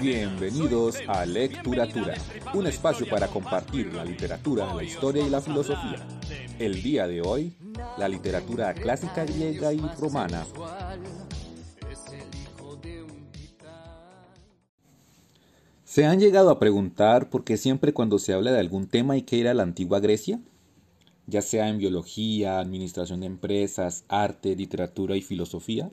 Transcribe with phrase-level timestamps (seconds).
[0.00, 2.14] Bienvenidos a Lecturatura,
[2.52, 6.06] un espacio para compartir la literatura, la historia y la filosofía.
[6.58, 7.56] El día de hoy,
[7.98, 10.44] la literatura clásica griega y romana.
[15.84, 19.22] ¿Se han llegado a preguntar por qué siempre cuando se habla de algún tema hay
[19.22, 20.40] que ir a la antigua Grecia?
[21.26, 25.90] Ya sea en biología, administración de empresas, arte, literatura y filosofía.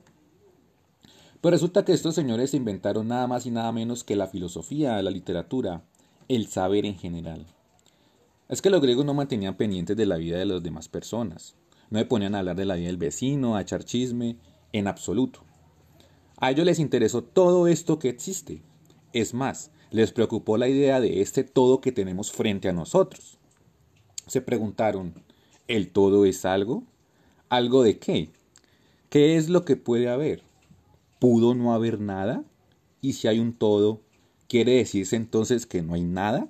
[1.41, 5.09] Pues resulta que estos señores inventaron nada más y nada menos que la filosofía, la
[5.09, 5.83] literatura,
[6.27, 7.47] el saber en general.
[8.47, 11.55] Es que los griegos no mantenían pendientes de la vida de las demás personas.
[11.89, 14.37] No se ponían a hablar de la vida del vecino, a echar chisme,
[14.71, 15.41] en absoluto.
[16.37, 18.61] A ellos les interesó todo esto que existe.
[19.11, 23.39] Es más, les preocupó la idea de este todo que tenemos frente a nosotros.
[24.27, 25.15] Se preguntaron,
[25.67, 26.83] ¿el todo es algo?
[27.49, 28.29] ¿Algo de qué?
[29.09, 30.50] ¿Qué es lo que puede haber?
[31.21, 32.43] ¿Pudo no haber nada?
[32.99, 34.01] ¿Y si hay un todo,
[34.49, 36.47] quiere decirse entonces que no hay nada?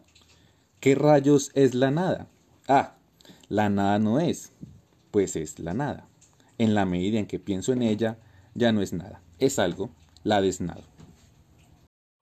[0.80, 2.30] ¿Qué rayos es la nada?
[2.70, 2.96] Ah,
[3.50, 4.54] la nada no es,
[5.12, 6.08] pues es la nada.
[6.58, 8.18] En la medida en que pienso en ella,
[8.56, 9.90] ya no es nada, es algo,
[10.24, 10.84] la desnado.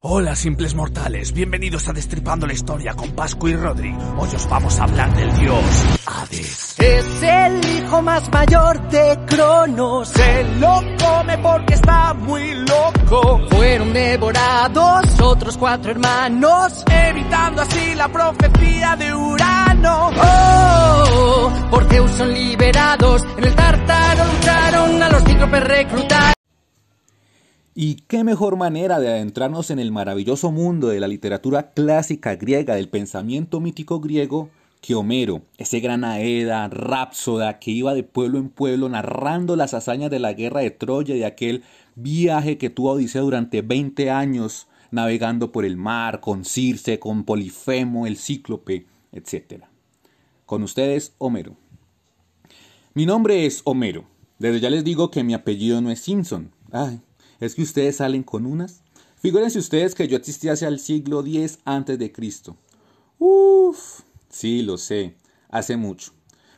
[0.02, 3.94] Hola simples mortales, bienvenidos a Destripando la Historia con Pascu y Rodri.
[4.18, 5.62] Hoy os vamos a hablar del dios
[6.06, 6.80] Hades.
[6.80, 10.08] Es el hijo más mayor de Cronos.
[10.08, 13.42] Se lo come porque está muy loco.
[13.50, 20.12] Fueron devorados otros cuatro hermanos, evitando así la profecía de Urano.
[20.16, 23.22] Oh, porque son liberados.
[23.38, 26.09] En el Tártaro lucharon a los cíclopes reclutar.
[27.82, 32.76] ¿Y qué mejor manera de adentrarnos en el maravilloso mundo de la literatura clásica griega,
[32.76, 34.50] del pensamiento mítico griego,
[34.82, 40.12] que Homero, ese gran aeda, rápsoda, que iba de pueblo en pueblo narrando las hazañas
[40.12, 41.64] de la guerra de Troya y de aquel
[41.96, 48.08] viaje que tuvo Odisea durante 20 años, navegando por el mar, con Circe, con Polifemo,
[48.08, 49.64] el cíclope, etc.
[50.46, 51.56] Con ustedes, Homero.
[52.94, 54.04] Mi nombre es Homero.
[54.38, 56.52] Desde ya les digo que mi apellido no es Simpson.
[56.74, 57.00] Ay,
[57.40, 58.82] ¿Es que ustedes salen con unas?
[59.16, 62.58] Figúrense ustedes que yo existí hacia el siglo X antes de Cristo.
[63.18, 65.16] Uf, sí, lo sé,
[65.50, 66.12] hace mucho.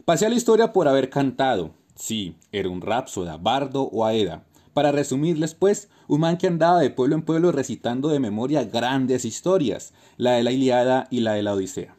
[0.05, 1.71] Pasé a la historia por haber cantado.
[1.95, 4.43] Sí, era un rapsoda, bardo o aeda.
[4.73, 9.25] Para resumirles, pues, un man que andaba de pueblo en pueblo recitando de memoria grandes
[9.25, 11.95] historias, la de la Iliada y la de la Odisea.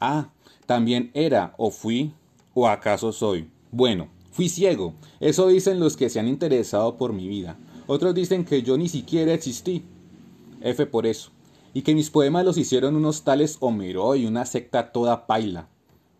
[0.00, 0.30] Ah,
[0.66, 2.14] también era, o fui,
[2.52, 3.48] o acaso soy.
[3.70, 7.56] Bueno, fui ciego, eso dicen los que se han interesado por mi vida.
[7.86, 9.84] Otros dicen que yo ni siquiera existí.
[10.60, 11.30] F por eso.
[11.74, 15.68] Y que mis poemas los hicieron unos tales Homero y una secta toda paila.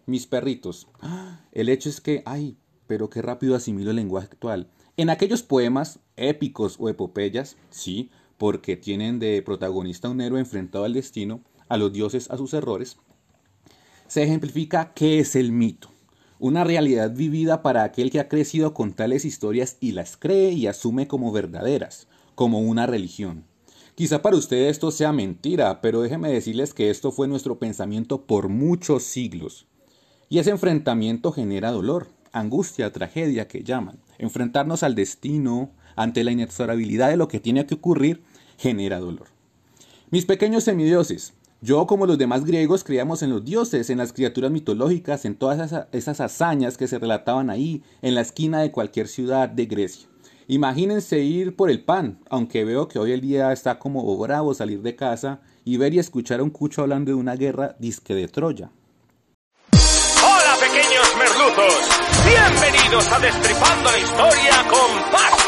[0.07, 0.89] Mis perritos.
[1.53, 4.69] El hecho es que, ay, pero qué rápido asimilo el lenguaje actual.
[4.97, 10.93] En aquellos poemas, épicos o epopeyas, sí, porque tienen de protagonista un héroe enfrentado al
[10.93, 12.99] destino, a los dioses, a sus errores,
[14.07, 15.94] se ejemplifica qué es el mito
[16.45, 20.67] una realidad vivida para aquel que ha crecido con tales historias y las cree y
[20.67, 23.45] asume como verdaderas, como una religión.
[23.95, 28.51] Quizá para ustedes esto sea mentira, pero déjenme decirles que esto fue nuestro pensamiento por
[28.51, 29.65] muchos siglos.
[30.29, 33.99] Y ese enfrentamiento genera dolor, angustia, tragedia que llaman.
[34.19, 38.23] Enfrentarnos al destino ante la inexorabilidad de lo que tiene que ocurrir
[38.59, 39.29] genera dolor.
[40.11, 44.51] Mis pequeños semidioses, yo, como los demás griegos, creíamos en los dioses, en las criaturas
[44.51, 49.49] mitológicas, en todas esas, hazañas que se relataban ahí, en la esquina de cualquier ciudad
[49.49, 50.09] de Grecia.
[50.47, 54.83] Imagínense ir por el pan, aunque veo que hoy el día está como bravo salir
[54.83, 58.29] de casa y ver y escuchar a un cucho hablando de una guerra disque de
[58.29, 58.71] Troya.
[59.73, 61.89] Hola pequeños merluzos,
[62.27, 65.44] bienvenidos a Destripando la Historia con Pascu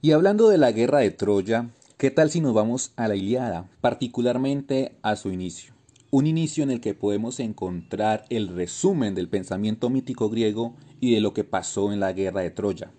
[0.00, 3.68] y hablando de la guerra de Troya, ¿qué tal si nos vamos a la Iliada,
[3.80, 5.74] particularmente a su inicio?
[6.10, 11.20] Un inicio en el que podemos encontrar el resumen del pensamiento mítico griego y de
[11.20, 12.92] lo que pasó en la guerra de Troya.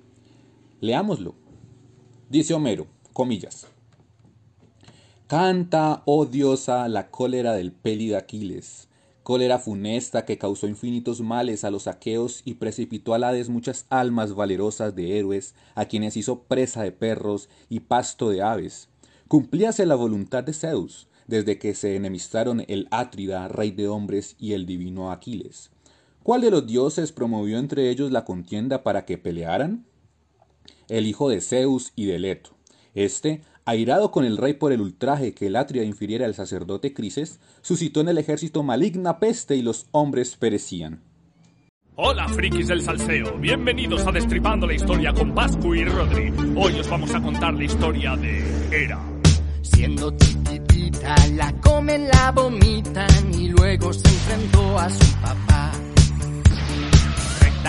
[0.81, 1.35] Leámoslo.
[2.29, 3.67] Dice Homero, comillas.
[5.27, 8.88] Canta, oh diosa, la cólera del peli de Aquiles
[9.29, 14.33] cólera funesta que causó infinitos males a los aqueos y precipitó a Hades muchas almas
[14.33, 18.89] valerosas de héroes, a quienes hizo presa de perros y pasto de aves.
[19.27, 24.53] Cumplíase la voluntad de Zeus, desde que se enemistaron el Átrida, rey de hombres, y
[24.53, 25.69] el divino Aquiles.
[26.23, 29.85] ¿Cuál de los dioses promovió entre ellos la contienda para que pelearan?
[30.87, 32.49] El hijo de Zeus y de Leto.
[32.95, 37.39] Este, airado con el rey por el ultraje que el Atria infiriera al sacerdote Crises,
[37.61, 41.01] suscitó en el ejército maligna peste y los hombres perecían.
[41.95, 43.37] Hola, frikis del salseo.
[43.39, 46.33] Bienvenidos a Destripando la Historia con Pascu y Rodri.
[46.55, 48.99] Hoy os vamos a contar la historia de Era.
[49.61, 55.71] Siendo chiquitita, la comen, la vomitan y luego se enfrentó a su papá.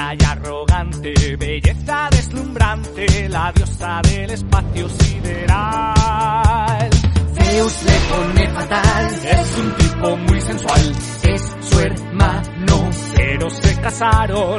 [0.00, 6.88] Recta y arrogante, belleza deslumbrante, la diosa del espacio sideral.
[7.34, 12.88] Zeus le pone fatal, Es un tipo muy sensual, es su hermano.
[13.14, 14.58] pero se casaron.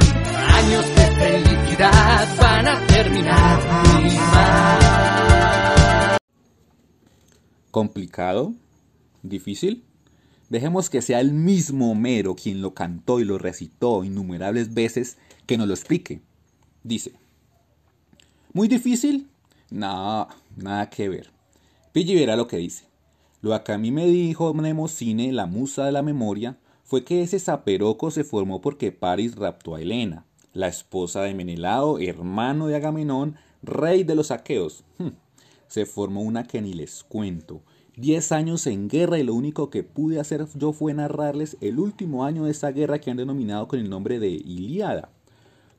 [0.53, 6.17] Años de felicidad van a terminar muy mal.
[7.71, 8.53] ¿Complicado?
[9.23, 9.83] ¿Difícil?
[10.49, 15.17] Dejemos que sea el mismo Homero quien lo cantó y lo recitó innumerables veces
[15.51, 16.21] que nos lo explique.
[16.81, 17.11] Dice,
[18.53, 19.27] ¿muy difícil?
[19.69, 21.29] No, nada que ver.
[21.91, 22.85] Pille verá lo que dice.
[23.41, 27.37] Lo que a mí me dijo Mnemosine, la musa de la memoria, fue que ese
[27.37, 33.35] zaperoco se formó porque Paris raptó a Helena, la esposa de Menelao, hermano de Agamenón,
[33.61, 34.85] rey de los aqueos.
[34.99, 35.09] Hm,
[35.67, 37.61] Se formó una que ni les cuento.
[37.97, 42.23] Diez años en guerra y lo único que pude hacer yo fue narrarles el último
[42.23, 45.09] año de esa guerra que han denominado con el nombre de Ilíada.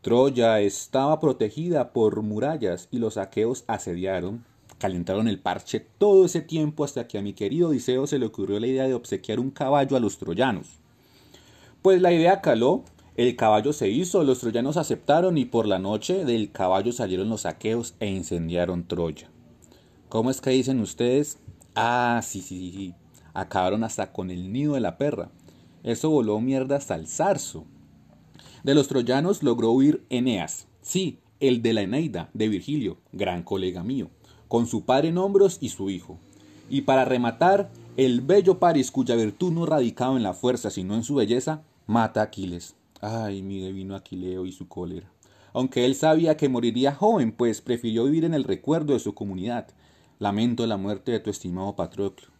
[0.02, 4.44] Troya estaba protegida por murallas y los aqueos asediaron,
[4.78, 8.58] calentaron el parche todo ese tiempo hasta que a mi querido Odiseo se le ocurrió
[8.58, 10.66] la idea de obsequiar un caballo a los troyanos.
[11.82, 12.82] Pues la idea caló,
[13.16, 17.46] el caballo se hizo, los troyanos aceptaron y por la noche del caballo salieron los
[17.46, 19.31] aqueos e incendiaron Troya.
[20.08, 21.38] ¿Cómo es que dicen ustedes?
[21.76, 22.94] Ah, sí, sí, sí, sí.
[23.34, 25.31] Acabaron hasta con el nido de la perra.
[25.84, 27.66] Eso voló mierda hasta el zarzo.
[28.64, 33.82] De los troyanos logró huir Eneas, sí, el de la Eneida, de Virgilio, gran colega
[33.82, 34.09] mío,
[34.47, 36.19] con su padre en hombros y su hijo.
[36.70, 41.03] Y para rematar, el bello Paris, cuya virtud no radicaba en la fuerza, sino en
[41.03, 42.76] su belleza, mata a Aquiles.
[43.00, 45.11] Ay, mi divino Aquileo y su cólera.
[45.53, 49.67] Aunque él sabía que moriría joven, pues prefirió vivir en el recuerdo de su comunidad.
[50.19, 52.31] Lamento la muerte de tu estimado Patroclo.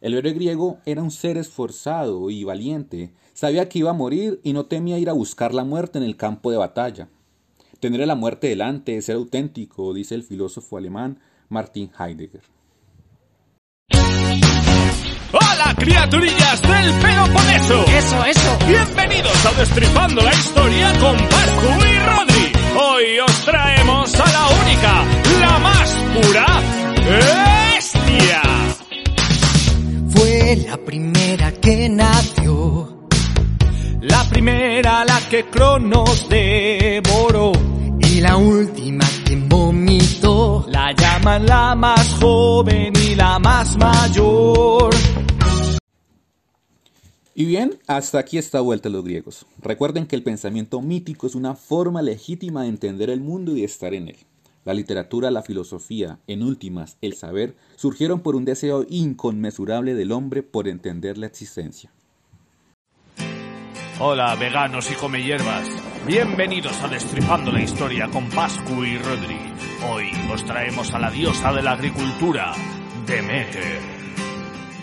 [0.00, 3.12] El héroe griego era un ser esforzado y valiente.
[3.34, 6.16] Sabía que iba a morir y no temía ir a buscar la muerte en el
[6.16, 7.08] campo de batalla.
[7.80, 11.18] Tener a la muerte delante es ser auténtico, dice el filósofo alemán
[11.50, 12.42] Martin Heidegger.
[15.32, 17.84] ¡Hola, criaturillas del Peloponeso!
[17.86, 18.58] Eso, eso.
[18.66, 22.52] Bienvenidos a Destripando la Historia con Pascu y Rodri.
[22.74, 25.04] Hoy os traemos a la única,
[25.40, 26.46] la más pura,
[27.06, 27.59] bestia.
[30.70, 33.08] La primera que nació.
[34.02, 37.50] La primera, la que Cronos devoró.
[37.98, 40.64] Y la última que vomitó.
[40.68, 44.94] La llaman la más joven y la más mayor.
[47.34, 49.46] Y bien, hasta aquí está vuelta los griegos.
[49.60, 53.66] Recuerden que el pensamiento mítico es una forma legítima de entender el mundo y de
[53.66, 54.18] estar en él.
[54.64, 60.42] La literatura, la filosofía, en últimas, el saber, surgieron por un deseo inconmensurable del hombre
[60.42, 61.90] por entender la existencia.
[63.98, 65.68] Hola, veganos y come hierbas.
[66.06, 69.38] Bienvenidos a Destripando la Historia con Pascu y Rodri.
[69.92, 72.52] Hoy os traemos a la diosa de la agricultura,
[73.06, 73.99] Demeter.